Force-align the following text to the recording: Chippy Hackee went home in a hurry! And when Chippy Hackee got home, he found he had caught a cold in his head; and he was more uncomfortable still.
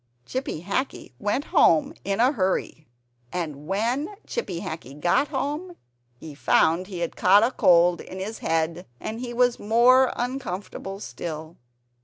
Chippy 0.25 0.63
Hackee 0.63 1.11
went 1.19 1.43
home 1.53 1.93
in 2.03 2.19
a 2.19 2.31
hurry! 2.31 2.87
And 3.31 3.67
when 3.67 4.15
Chippy 4.25 4.61
Hackee 4.61 4.99
got 4.99 5.27
home, 5.27 5.75
he 6.19 6.33
found 6.33 6.87
he 6.87 7.01
had 7.01 7.15
caught 7.15 7.43
a 7.43 7.51
cold 7.51 8.01
in 8.01 8.17
his 8.17 8.39
head; 8.39 8.87
and 8.99 9.19
he 9.19 9.31
was 9.31 9.59
more 9.59 10.11
uncomfortable 10.15 10.99
still. 10.99 11.55